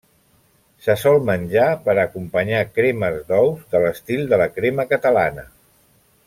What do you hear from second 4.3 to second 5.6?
de la crema catalana.